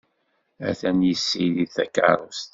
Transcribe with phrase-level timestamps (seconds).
[0.67, 2.49] Atan yessirid takeṛṛust.